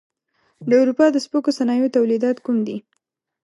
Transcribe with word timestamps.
د 0.69 0.71
اروپا 0.81 1.05
د 1.11 1.17
سپکو 1.25 1.51
صنایعو 1.57 1.93
تولیدات 1.95 2.37
کوم 2.45 2.57
دي؟ 2.67 2.77